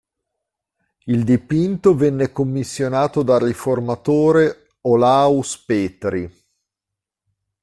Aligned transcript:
Il 1.03 1.23
dipinto 1.23 1.93
venne 1.95 2.31
commissionato 2.31 3.21
dal 3.21 3.39
riformatore 3.41 4.69
Olaus 4.81 5.59
Petri. 5.59 6.39